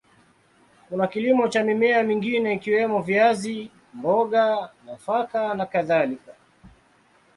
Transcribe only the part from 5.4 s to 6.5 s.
na kadhalika.